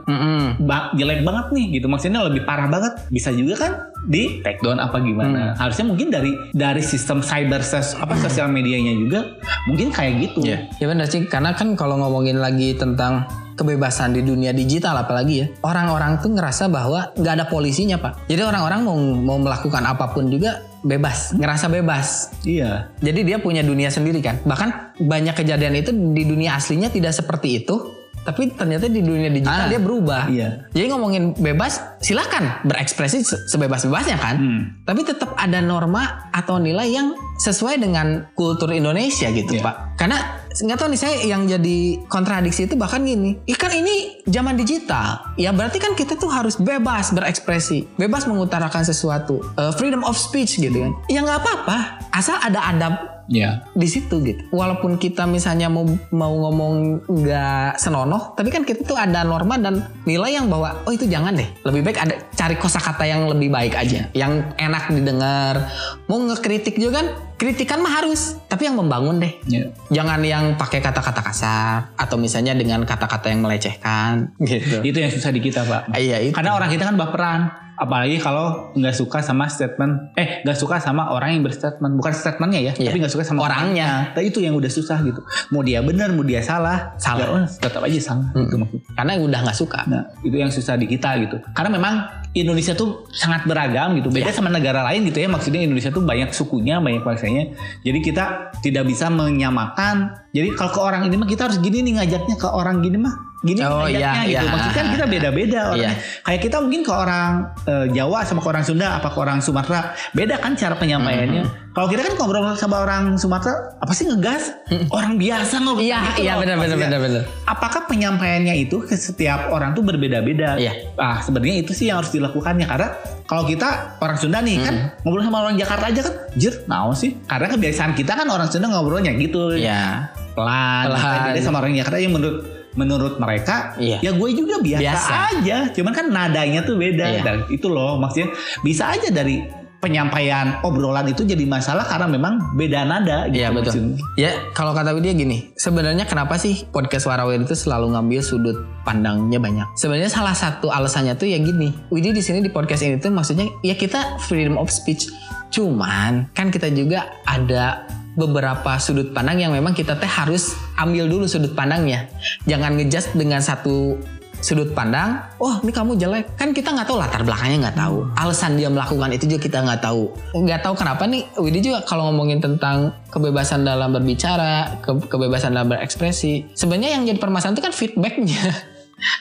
ba- 0.63 0.95
jelek 0.95 1.27
banget 1.27 1.45
nih. 1.51 1.65
Gitu. 1.77 1.85
Maksudnya 1.91 2.23
lebih 2.23 2.47
parah 2.47 2.71
banget. 2.71 2.95
Bisa 3.11 3.35
juga 3.35 3.67
kan 3.67 3.71
di 4.07 4.39
take 4.43 4.63
down 4.63 4.79
apa 4.79 4.99
gimana. 5.03 5.59
Harusnya 5.59 5.91
mungkin 5.91 6.07
dari 6.07 6.31
dari 6.55 6.79
sistem 6.79 7.19
cyber 7.19 7.59
ses 7.59 7.99
apa 7.99 8.15
sosial 8.19 8.47
medianya 8.47 8.95
juga 8.95 9.35
mungkin 9.67 9.91
kayak 9.91 10.23
gitu. 10.23 10.43
Ya 10.47 10.87
benar 10.87 11.07
sih, 11.07 11.27
karena 11.27 11.51
kan 11.55 11.75
kalau 11.75 11.99
ngomongin 11.99 12.39
lagi 12.39 12.75
tentang 12.75 13.27
kebebasan 13.53 14.11
di 14.11 14.21
dunia 14.21 14.49
digital 14.49 14.97
apalagi 14.97 15.33
ya, 15.35 15.47
orang-orang 15.61 16.17
tuh 16.17 16.29
ngerasa 16.29 16.67
bahwa 16.67 17.13
nggak 17.13 17.33
ada 17.33 17.45
polisinya 17.45 17.97
pak. 17.97 18.25
Jadi 18.25 18.41
orang-orang 18.41 18.81
mau 18.81 18.97
mau 18.99 19.37
melakukan 19.37 19.83
apa 19.83 20.09
pun 20.09 20.27
juga 20.27 20.59
bebas, 20.79 21.31
ngerasa 21.33 21.67
bebas. 21.67 22.33
iya 22.43 22.91
Jadi 22.99 23.23
dia 23.23 23.37
punya 23.37 23.61
dunia 23.61 23.87
sendiri 23.87 24.19
kan. 24.19 24.41
Bahkan 24.41 24.69
banyak 24.99 25.35
kejadian 25.35 25.73
itu 25.75 25.91
di 25.93 26.23
dunia 26.23 26.55
aslinya 26.55 26.87
tidak 26.87 27.13
seperti 27.13 27.61
itu, 27.61 27.79
tapi 28.21 28.47
ternyata 28.49 28.87
di 28.87 28.99
dunia 28.99 29.27
digital 29.27 29.67
Ah, 29.67 29.69
dia 29.69 29.79
berubah. 29.79 30.27
iya. 30.27 30.67
Jadi 30.71 30.85
ngomongin 30.87 31.35
bebas, 31.35 31.79
silakan 31.99 32.63
berekspresi 32.63 33.19
se- 33.19 33.47
sebebas-bebasnya 33.47 34.15
kan. 34.15 34.35
Hmm. 34.37 34.61
Tapi 34.83 35.03
tetap 35.03 35.35
ada 35.35 35.59
norma 35.59 36.27
atau 36.31 36.55
nilai 36.55 36.87
yang 36.87 37.11
sesuai 37.35 37.79
dengan 37.79 38.27
kultur 38.31 38.71
Indonesia 38.71 39.27
gitu 39.27 39.55
Iya. 39.55 39.63
pak. 39.63 39.75
Karena 39.95 40.17
nggak 40.53 40.77
tahu 40.77 40.89
nih 40.93 41.01
saya 41.01 41.15
yang 41.25 41.49
jadi 41.49 42.05
kontradiksi 42.05 42.69
itu 42.69 42.77
bahkan 42.77 43.01
gini, 43.01 43.41
ikan 43.57 43.73
ini 43.73 44.21
zaman 44.29 44.53
digital, 44.53 45.33
ya 45.39 45.49
berarti 45.49 45.81
kan 45.81 45.97
kita 45.97 46.13
tuh 46.19 46.29
harus 46.29 46.59
bebas 46.61 47.09
berekspresi, 47.09 47.89
bebas 47.97 48.29
mengutarakan 48.29 48.85
sesuatu, 48.85 49.41
Eh, 49.57 49.73
freedom 49.77 50.05
of 50.05 50.17
speech 50.17 50.61
gitu 50.61 50.77
kan. 50.77 50.91
Ya 51.09 51.25
nggak 51.25 51.39
apa-apa, 51.41 51.77
asal 52.13 52.37
ada 52.41 52.59
adab 52.69 52.93
iya 53.31 53.63
di 53.73 53.87
situ 53.87 54.19
gitu. 54.23 54.43
Walaupun 54.51 54.99
kita 54.99 55.23
misalnya 55.27 55.71
mau 55.71 55.87
mau 56.11 56.33
ngomong 56.33 57.05
nggak 57.07 57.79
senonoh, 57.79 58.35
tapi 58.35 58.49
kan 58.51 58.67
kita 58.67 58.83
tuh 58.83 58.97
ada 58.99 59.23
norma 59.23 59.55
dan 59.59 59.83
nilai 60.03 60.35
yang 60.35 60.51
bahwa 60.51 60.83
oh 60.83 60.91
itu 60.91 61.07
jangan 61.07 61.35
deh. 61.35 61.47
Lebih 61.63 61.81
baik 61.87 61.97
ada 61.99 62.15
cari 62.35 62.55
kosakata 62.59 63.03
yang 63.07 63.27
lebih 63.31 63.49
baik 63.49 63.73
aja, 63.75 64.09
yang 64.11 64.53
enak 64.59 64.91
didengar. 64.91 65.71
Mau 66.11 66.19
ngekritik 66.19 66.75
juga 66.77 67.01
kan, 67.01 67.07
kritikan 67.39 67.79
mah 67.81 68.03
harus, 68.03 68.37
tapi 68.51 68.67
yang 68.67 68.77
membangun 68.77 69.23
deh. 69.23 69.33
Ya. 69.47 69.71
Jangan 69.89 70.19
yang 70.21 70.45
pakai 70.59 70.83
kata-kata 70.83 71.21
kasar 71.23 71.95
atau 71.95 72.19
misalnya 72.19 72.53
dengan 72.53 72.83
kata-kata 72.83 73.31
yang 73.31 73.41
melecehkan 73.41 74.35
gitu. 74.43 74.83
Itu 74.83 74.97
yang 74.99 75.11
susah 75.11 75.31
di 75.31 75.41
kita 75.41 75.65
pak. 75.65 75.95
Iya 75.95 76.29
itu. 76.29 76.35
Karena 76.35 76.55
orang 76.55 76.69
kita 76.69 76.83
kan 76.85 76.95
baperan. 76.99 77.62
Apalagi 77.75 78.17
kalau 78.17 78.69
nggak 78.73 78.93
suka 78.93 79.19
sama 79.19 79.45
statement, 79.45 80.13
eh 80.13 80.41
nggak 80.41 80.53
suka 80.53 80.77
sama 80.77 81.09
orang 81.09 81.33
yang 81.33 81.43
berstatement, 81.43 81.93
bukan 81.93 82.11
statementnya 82.11 82.61
ya, 82.61 82.73
Iya. 82.73 82.89
tapi 82.89 82.97
nggak 83.01 83.11
suka 83.11 83.23
sama 83.23 83.39
Orangnya. 83.43 84.13
Nah, 84.13 84.21
itu 84.21 84.39
yang 84.39 84.53
udah 84.53 84.69
susah 84.69 85.01
gitu. 85.01 85.19
Mau 85.49 85.61
dia 85.61 85.79
benar, 85.79 86.09
mau 86.09 86.21
dia 86.21 86.39
salah, 86.39 86.93
Salah. 86.95 87.19
ya, 87.19 87.27
oh, 87.33 87.45
tetap 87.49 87.81
aja 87.81 87.99
salah. 87.99 88.27
Mm-mm. 88.31 88.45
Gitu 88.45 88.55
maksudnya. 88.57 88.83
Karena 88.93 89.11
udah 89.17 89.39
nggak 89.43 89.57
suka. 89.57 89.79
Nah, 89.85 90.03
itu 90.21 90.35
yang 90.35 90.49
susah 90.49 90.75
di 90.75 90.85
kita 90.85 91.09
gitu. 91.19 91.37
Karena 91.51 91.69
memang 91.71 91.93
Indonesia 92.33 92.73
tuh 92.73 93.05
sangat 93.09 93.45
beragam 93.45 93.93
gitu. 93.93 94.09
Beda 94.09 94.29
Iya. 94.29 94.35
sama 94.35 94.49
negara 94.49 94.81
lain 94.83 95.05
gitu 95.05 95.21
ya. 95.21 95.29
Maksudnya 95.29 95.61
Indonesia 95.61 95.89
tuh 95.89 96.01
banyak 96.01 96.29
sukunya, 96.29 96.77
banyak 96.77 97.01
bangsanya. 97.01 97.53
Jadi 97.81 97.99
kita 98.01 98.25
tidak 98.59 98.85
bisa 98.85 99.09
menyamakan. 99.09 100.13
Jadi 100.29 100.49
kalau 100.53 100.71
ke 100.71 100.79
orang 100.79 101.01
ini 101.05 101.15
mah 101.15 101.29
kita 101.29 101.45
harus 101.45 101.57
gini 101.57 101.81
nih 101.81 102.01
ngajaknya 102.01 102.35
ke 102.35 102.47
orang 102.47 102.81
gini 102.81 102.97
mah. 102.97 103.32
Gini 103.43 103.59
Oh, 103.59 103.83
iya, 103.85 104.23
gitu. 104.23 104.31
iya. 104.33 104.41
Maksudnya 104.47 104.71
kan 104.73 104.87
kita 104.89 105.05
beda-beda 105.05 105.59
orangnya. 105.69 105.91
Iya. 105.91 106.23
Kayak 106.23 106.41
kita 106.41 106.57
mungkin 106.57 106.81
ke 106.81 106.93
orang 106.93 107.31
eh, 107.63 107.85
Jawa 107.91 108.23
sama 108.23 108.39
ke 108.39 108.47
orang 108.47 108.63
Sunda 108.63 108.87
apa 108.95 109.11
ke 109.11 109.19
orang 109.19 109.43
Sumatera. 109.43 109.79
Beda 110.11 110.39
kan 110.39 110.55
cara 110.55 110.73
penyampaiannya. 110.73 111.43
Mm-hmm. 111.43 111.71
Kalau 111.73 111.87
kita 111.89 112.01
kan 112.01 112.13
ngobrol 112.15 112.53
sama 112.53 112.79
orang 112.79 113.17
Sumatera 113.17 113.75
apa 113.77 113.91
sih 113.91 114.05
ngegas? 114.05 114.55
Orang 114.87 115.17
biasa 115.17 115.59
ngobrol 115.59 115.83
Iya, 115.83 115.99
gitu 116.07 116.23
iya 116.23 116.33
benar 116.37 116.55
benar 116.55 116.77
benar 116.77 116.99
benar. 117.01 117.23
apakah 117.43 117.83
penyampaiannya 117.83 118.55
itu 118.61 118.79
ke 118.79 118.93
setiap 118.93 119.49
orang 119.49 119.73
tuh 119.73 119.81
berbeda-beda? 119.81 120.55
Iya. 120.55 120.95
Ah, 120.95 121.19
sebenarnya 121.19 121.59
itu 121.59 121.73
sih 121.73 121.89
yang 121.89 121.99
harus 121.99 122.13
dilakukannya 122.13 122.63
karena 122.63 122.93
kalau 123.25 123.43
kita 123.43 123.97
orang 123.99 124.15
Sunda 124.15 124.39
nih 124.39 124.61
kan 124.61 124.71
Hmm. 124.73 124.87
ngobrol 125.03 125.25
sama 125.25 125.37
orang 125.41 125.55
Jakarta 125.55 125.85
aja 125.89 126.01
kan, 126.01 126.13
jir, 126.33 126.53
naon 126.63 126.93
sih? 126.93 127.17
Karena 127.25 127.49
kebiasaan 127.49 127.91
kita 127.91 128.13
kan 128.13 128.27
orang 128.27 128.47
Sunda 128.47 128.69
ngobrolnya 128.69 129.11
gitu, 129.13 129.51
Iya. 129.51 130.13
pelan, 130.31 130.89
Pelan. 130.89 131.19
Beda 131.27 131.41
sama 131.41 131.57
orang 131.57 131.73
Jakarta 131.73 131.97
yang 131.97 132.13
menurut 132.13 132.52
menurut 132.73 133.17
mereka, 133.17 133.77
Iya. 133.77 134.01
ya 134.01 134.11
gue 134.11 134.29
juga 134.31 134.57
biasa, 134.59 134.81
Biasa. 134.81 135.13
aja. 135.37 135.57
Cuman 135.71 135.91
kan 135.91 136.05
nadanya 136.09 136.61
tuh 136.61 136.75
beda 136.75 137.05
Iya. 137.05 137.21
dan 137.21 137.37
itu 137.47 137.67
loh 137.67 137.97
maksudnya 137.97 138.33
bisa 138.61 138.89
aja 138.89 139.09
dari 139.09 139.41
penyampaian 139.77 140.63
obrolan 140.63 141.11
itu 141.11 141.27
jadi 141.27 141.43
masalah 141.43 141.83
karena 141.83 142.07
memang 142.07 142.55
beda 142.55 142.87
nada 142.87 143.27
gitu. 143.27 143.43
Iya 143.43 143.51
betul. 143.51 143.67
maksudnya. 143.67 143.97
Ya 144.15 144.31
kalau 144.55 144.71
kata 144.71 144.95
Widya 144.95 145.11
gini, 145.11 145.51
sebenarnya 145.59 146.07
kenapa 146.07 146.39
sih 146.39 146.63
podcast 146.71 147.03
Warawir 147.03 147.43
itu 147.43 147.51
selalu 147.51 147.91
ngambil 147.91 148.23
sudut 148.23 148.57
pandangnya 148.87 149.43
banyak? 149.43 149.67
Sebenarnya 149.75 150.07
salah 150.07 150.31
satu 150.31 150.71
alasannya 150.71 151.19
tuh 151.19 151.27
ya 151.27 151.35
gini. 151.35 151.75
Widya 151.91 152.15
di 152.15 152.23
sini 152.23 152.39
di 152.39 152.47
podcast 152.47 152.79
ini 152.79 152.95
tuh 152.95 153.11
maksudnya 153.11 153.51
ya 153.59 153.75
kita 153.75 154.23
freedom 154.23 154.55
of 154.55 154.71
speech. 154.71 155.11
Cuman 155.51 156.31
kan 156.31 156.47
kita 156.47 156.71
juga 156.71 157.19
ada 157.27 157.83
beberapa 158.13 158.77
sudut 158.77 159.13
pandang 159.13 159.41
yang 159.41 159.51
memang 159.53 159.73
kita 159.73 159.97
teh 159.97 160.09
harus 160.09 160.53
ambil 160.77 161.09
dulu 161.09 161.25
sudut 161.25 161.53
pandangnya. 161.57 162.09
Jangan 162.45 162.77
ngejudge 162.77 163.17
dengan 163.17 163.41
satu 163.41 163.97
sudut 164.43 164.75
pandang, 164.75 165.23
oh 165.39 165.63
ini 165.63 165.71
kamu 165.71 165.95
jelek, 165.95 166.35
kan 166.35 166.51
kita 166.51 166.75
nggak 166.75 166.83
tahu 166.83 166.99
latar 166.99 167.23
belakangnya 167.23 167.71
nggak 167.71 167.79
tahu, 167.79 168.03
alasan 168.19 168.59
dia 168.59 168.67
melakukan 168.67 169.15
itu 169.15 169.31
juga 169.31 169.39
kita 169.47 169.63
nggak 169.63 169.79
tahu, 169.79 170.11
nggak 170.35 170.59
tahu 170.59 170.75
kenapa 170.75 171.07
nih 171.07 171.23
Widi 171.39 171.63
juga 171.63 171.79
kalau 171.87 172.11
ngomongin 172.11 172.43
tentang 172.43 172.91
kebebasan 173.07 173.63
dalam 173.63 173.95
berbicara, 173.95 174.83
ke- 174.83 175.07
kebebasan 175.07 175.55
dalam 175.55 175.71
berekspresi, 175.71 176.51
sebenarnya 176.59 176.99
yang 176.99 177.07
jadi 177.07 177.23
permasalahan 177.23 177.55
itu 177.55 177.63
kan 177.63 177.73
feedbacknya. 177.73 178.43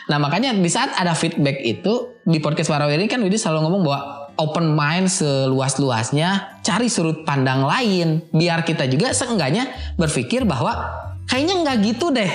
Nah 0.06 0.14
makanya 0.14 0.54
di 0.54 0.70
saat 0.70 0.94
ada 0.94 1.10
feedback 1.10 1.58
itu 1.58 2.14
di 2.22 2.38
podcast 2.38 2.70
Warawiri 2.70 3.10
kan 3.10 3.18
Widi 3.18 3.34
selalu 3.34 3.66
ngomong 3.66 3.82
bahwa 3.82 4.21
open 4.42 4.74
mind 4.74 5.06
seluas-luasnya, 5.06 6.60
cari 6.66 6.90
sudut 6.90 7.22
pandang 7.22 7.62
lain, 7.62 8.26
biar 8.34 8.66
kita 8.66 8.90
juga 8.90 9.14
seenggaknya 9.14 9.70
berpikir 9.94 10.42
bahwa 10.42 10.90
kayaknya 11.30 11.54
nggak 11.62 11.76
gitu 11.86 12.10
deh. 12.10 12.32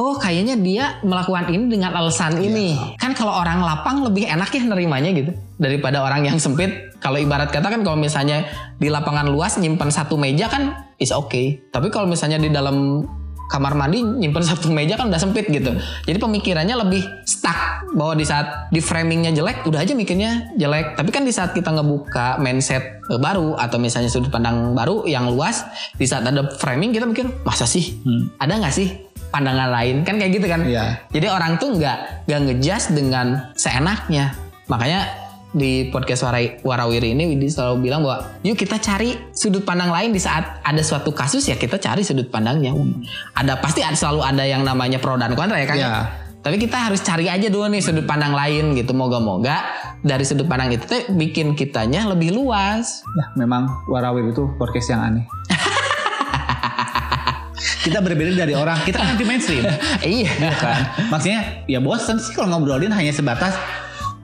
Oh 0.00 0.16
kayaknya 0.16 0.56
dia 0.56 0.84
melakukan 1.04 1.52
ini 1.52 1.68
dengan 1.68 1.92
alasan 1.92 2.40
ini. 2.40 2.96
Kan 2.96 3.12
kalau 3.12 3.36
orang 3.36 3.60
lapang 3.60 4.00
lebih 4.00 4.24
enak 4.24 4.48
ya 4.48 4.64
nerimanya 4.64 5.12
gitu 5.12 5.36
daripada 5.60 6.00
orang 6.00 6.24
yang 6.24 6.40
sempit. 6.40 6.96
Kalau 7.04 7.20
ibarat 7.20 7.52
kata 7.52 7.68
kan 7.68 7.84
kalau 7.84 8.00
misalnya 8.00 8.48
di 8.80 8.88
lapangan 8.88 9.28
luas 9.28 9.60
nyimpan 9.60 9.92
satu 9.92 10.16
meja 10.16 10.48
kan 10.48 10.88
is 10.96 11.12
okay. 11.12 11.60
Tapi 11.68 11.92
kalau 11.92 12.08
misalnya 12.08 12.40
di 12.40 12.48
dalam 12.48 13.04
kamar 13.50 13.74
mandi 13.74 13.98
nyimpen 14.06 14.46
satu 14.46 14.70
meja 14.70 14.94
kan 14.94 15.10
udah 15.10 15.18
sempit 15.18 15.50
gitu. 15.50 15.74
Jadi 16.06 16.18
pemikirannya 16.22 16.78
lebih 16.86 17.02
stuck 17.26 17.90
bahwa 17.98 18.14
di 18.14 18.22
saat 18.22 18.70
di 18.70 18.78
framingnya 18.78 19.34
jelek 19.34 19.66
udah 19.66 19.82
aja 19.82 19.92
mikirnya 19.98 20.54
jelek. 20.54 20.94
Tapi 20.94 21.10
kan 21.10 21.26
di 21.26 21.34
saat 21.34 21.50
kita 21.50 21.74
ngebuka 21.74 22.38
mindset 22.38 23.02
eh, 23.10 23.18
baru 23.18 23.58
atau 23.58 23.82
misalnya 23.82 24.06
sudut 24.06 24.30
pandang 24.30 24.72
baru 24.72 25.02
yang 25.10 25.26
luas, 25.26 25.66
di 25.98 26.06
saat 26.06 26.22
ada 26.22 26.46
framing 26.56 26.94
kita 26.94 27.04
mikir 27.10 27.26
masa 27.42 27.66
sih 27.66 27.92
Hmm. 28.00 28.30
ada 28.38 28.54
nggak 28.54 28.72
sih 28.72 28.88
pandangan 29.34 29.70
lain 29.74 30.06
kan 30.06 30.14
kayak 30.14 30.32
gitu 30.38 30.46
kan. 30.46 30.62
Iya. 30.62 31.02
Jadi 31.10 31.26
orang 31.26 31.58
tuh 31.58 31.74
nggak 31.74 32.30
nggak 32.30 32.40
ngejudge 32.46 32.94
dengan 32.94 33.50
seenaknya. 33.58 34.34
Makanya 34.70 35.19
di 35.50 35.90
podcast 35.90 36.22
Warai- 36.22 36.62
Warawiri 36.62 37.14
ini 37.14 37.34
Widi 37.34 37.50
selalu 37.50 37.90
bilang 37.90 38.06
bahwa 38.06 38.38
yuk 38.46 38.54
kita 38.54 38.78
cari 38.78 39.18
sudut 39.34 39.66
pandang 39.66 39.90
lain 39.90 40.14
di 40.14 40.22
saat 40.22 40.62
ada 40.62 40.82
suatu 40.82 41.10
kasus 41.10 41.42
ya 41.50 41.58
kita 41.58 41.82
cari 41.82 42.06
sudut 42.06 42.30
pandangnya. 42.30 42.70
Ada 43.34 43.58
pasti 43.58 43.82
ada 43.82 43.98
selalu 43.98 44.22
ada 44.22 44.44
yang 44.46 44.62
namanya 44.62 45.02
pro 45.02 45.18
dan 45.18 45.34
kontra 45.34 45.58
ya 45.58 45.66
kan. 45.66 45.78
Iya. 45.78 45.94
Tapi 46.40 46.56
kita 46.56 46.88
harus 46.88 47.04
cari 47.04 47.28
aja 47.28 47.52
dulu 47.52 47.68
nih 47.68 47.84
sudut 47.84 48.08
pandang 48.08 48.32
lain 48.32 48.72
gitu. 48.72 48.96
Moga-moga 48.96 49.60
dari 50.00 50.24
sudut 50.24 50.48
pandang 50.48 50.72
itu 50.72 50.88
tuh 50.88 51.12
bikin 51.12 51.52
kitanya 51.52 52.08
lebih 52.08 52.32
luas. 52.32 53.04
Ya, 53.12 53.24
memang 53.36 53.68
Warawir 53.90 54.32
itu 54.32 54.48
podcast 54.56 54.88
yang 54.88 55.04
aneh. 55.04 55.24
kita 57.84 58.00
berbeda 58.00 58.32
dari 58.36 58.56
orang, 58.56 58.80
kita 58.88 59.04
kan 59.04 59.16
anti 59.16 59.24
mainstream. 59.28 59.68
iya. 60.00 60.32
kan? 60.56 61.12
Maksudnya 61.12 61.64
ya 61.68 61.80
bosan 61.80 62.16
sih 62.16 62.32
kalau 62.32 62.56
ngobrolin 62.56 62.92
hanya 62.92 63.12
sebatas 63.12 63.52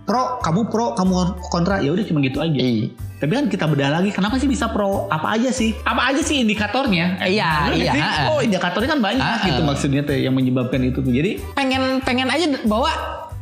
pro, 0.06 0.38
kamu 0.40 0.70
pro, 0.70 0.94
kamu 0.94 1.12
kontra, 1.50 1.82
ya 1.82 1.90
udah 1.90 2.04
cuma 2.06 2.22
gitu 2.22 2.38
aja. 2.38 2.54
Iya. 2.54 2.94
Tapi 3.16 3.32
kan 3.32 3.44
kita 3.48 3.64
bedah 3.66 3.90
lagi, 3.90 4.12
kenapa 4.14 4.38
sih 4.38 4.46
bisa 4.46 4.70
pro? 4.70 5.10
Apa 5.10 5.34
aja 5.34 5.50
sih? 5.50 5.74
Apa 5.82 6.14
aja 6.14 6.22
sih 6.22 6.46
indikatornya? 6.46 7.18
Iya, 7.26 7.74
Bener 7.74 7.80
iya, 7.80 7.92
sih? 7.92 8.02
Oh 8.30 8.38
indikatornya 8.38 8.88
kan 8.94 9.00
banyak 9.02 9.24
Ha-ha. 9.24 9.46
gitu 9.50 9.60
maksudnya 9.66 10.00
tuh 10.06 10.14
yang 10.14 10.36
menyebabkan 10.36 10.80
itu 10.86 11.02
tuh. 11.02 11.10
Jadi 11.10 11.42
pengen 11.58 11.98
pengen 12.06 12.28
aja 12.30 12.46
bahwa 12.68 12.92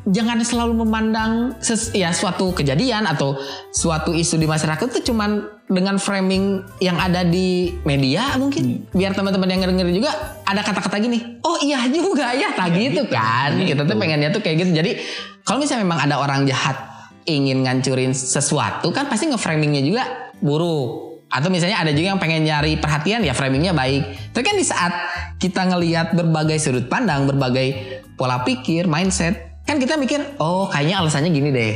jangan 0.09 0.40
selalu 0.44 0.85
memandang 0.85 1.56
ses- 1.64 1.92
ya 1.92 2.12
suatu 2.12 2.52
kejadian 2.52 3.09
atau 3.09 3.37
suatu 3.73 4.12
isu 4.12 4.37
di 4.37 4.44
masyarakat 4.44 4.85
itu 4.94 5.12
cuman 5.12 5.49
dengan 5.64 5.97
framing 5.97 6.61
yang 6.85 7.00
ada 7.00 7.25
di 7.25 7.73
media 7.88 8.37
mungkin 8.37 8.85
biar 8.92 9.16
teman-teman 9.16 9.49
yang 9.49 9.64
denger 9.64 9.88
juga 9.97 10.12
ada 10.44 10.61
kata-kata 10.61 11.00
gini 11.00 11.40
oh 11.40 11.56
iya 11.64 11.87
juga 11.88 12.35
ya. 12.35 12.52
Tak 12.52 12.75
gitu 12.75 13.02
kan. 13.09 13.54
Kita 13.56 13.87
tuh 13.87 13.97
pengennya 13.97 14.28
tuh 14.35 14.42
kayak 14.44 14.66
gitu. 14.66 14.71
Jadi 14.76 14.90
kalau 15.47 15.62
misalnya 15.62 15.87
memang 15.87 16.00
ada 16.04 16.21
orang 16.21 16.44
jahat 16.44 16.76
ingin 17.25 17.64
ngancurin 17.64 18.12
sesuatu 18.12 18.92
kan 18.92 19.09
pasti 19.09 19.33
nge-framingnya 19.33 19.83
juga 19.85 20.02
buruk. 20.42 21.25
Atau 21.33 21.50
misalnya 21.50 21.83
ada 21.83 21.90
juga 21.90 22.14
yang 22.14 22.21
pengen 22.21 22.47
nyari 22.47 22.78
perhatian 22.78 23.25
ya 23.25 23.35
framingnya 23.35 23.75
baik. 23.75 24.35
Tapi 24.37 24.44
kan 24.44 24.54
di 24.54 24.66
saat 24.66 24.92
kita 25.40 25.66
ngelihat 25.66 26.14
berbagai 26.14 26.61
sudut 26.62 26.87
pandang, 26.87 27.26
berbagai 27.26 28.00
pola 28.14 28.47
pikir, 28.47 28.87
mindset, 28.87 29.53
kan 29.64 29.80
kita 29.80 29.97
mikir, 29.97 30.21
oh 30.38 30.68
kayaknya 30.68 31.00
alasannya 31.00 31.33
gini 31.33 31.49
deh. 31.49 31.73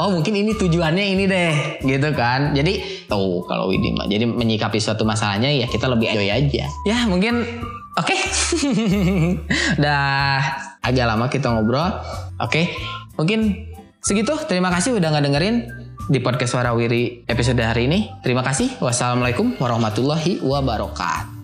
Oh 0.00 0.08
mungkin 0.08 0.32
ini 0.32 0.56
tujuannya 0.56 1.04
ini 1.12 1.24
deh, 1.28 1.52
gitu 1.84 2.08
kan. 2.16 2.56
Jadi 2.56 3.04
tuh 3.04 3.44
kalau 3.44 3.68
Widi 3.68 3.92
mah, 3.92 4.08
jadi 4.08 4.24
menyikapi 4.24 4.80
suatu 4.80 5.04
masalahnya 5.04 5.52
ya 5.52 5.68
kita 5.68 5.92
lebih 5.92 6.08
enjoy 6.08 6.28
aja. 6.28 6.64
Ya 6.88 6.98
mungkin 7.04 7.44
oke. 8.00 8.16
Udah 9.78 10.40
agak 10.80 11.04
lama 11.04 11.28
kita 11.28 11.52
ngobrol. 11.52 11.84
Oke, 12.40 12.72
mungkin 13.20 13.68
segitu. 14.00 14.32
Terima 14.48 14.72
kasih 14.72 14.96
udah 14.96 15.12
nggak 15.12 15.24
dengerin 15.28 15.56
di 16.08 16.18
podcast 16.24 16.56
Warawiri 16.56 17.28
episode 17.28 17.60
hari 17.60 17.90
ini. 17.90 18.08
Terima 18.24 18.40
kasih. 18.40 18.80
Wassalamualaikum 18.80 19.60
warahmatullahi 19.60 20.40
wabarakatuh. 20.40 21.37